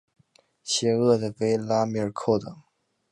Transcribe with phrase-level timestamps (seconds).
[0.63, 2.59] 邪恶的维拉米尔寇等。